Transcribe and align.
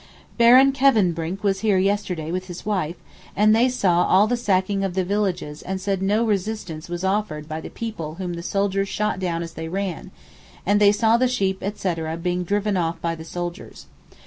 Baron 0.35 0.71
Kevenbrinck 0.71 1.43
was 1.43 1.59
here 1.59 1.77
yesterday 1.77 2.31
with 2.31 2.47
his 2.47 2.65
wife, 2.65 2.95
and 3.35 3.55
they 3.55 3.69
saw 3.69 4.03
all 4.05 4.25
the 4.25 4.35
sacking 4.35 4.83
of 4.83 4.95
the 4.95 5.03
villages 5.05 5.61
and 5.61 5.79
said 5.79 6.01
no 6.01 6.25
resistance 6.25 6.89
was 6.89 7.03
offered 7.03 7.47
by 7.47 7.61
the 7.61 7.69
people 7.69 8.15
whom 8.15 8.33
the 8.33 8.41
soldiers 8.41 8.89
shot 8.89 9.19
down 9.19 9.43
as 9.43 9.53
they 9.53 9.67
ran, 9.67 10.09
and 10.65 10.79
they 10.81 10.91
saw 10.91 11.17
the 11.17 11.27
sheep 11.27 11.59
etc. 11.61 12.17
being 12.17 12.43
driven 12.43 12.77
off 12.77 12.99
by 12.99 13.13
the 13.13 13.23
soldiers. 13.23 13.85